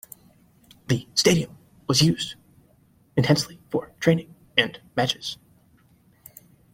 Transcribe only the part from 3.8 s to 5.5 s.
training and matches.